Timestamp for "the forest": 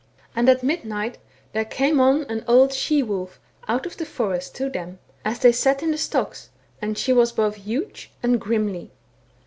3.97-4.55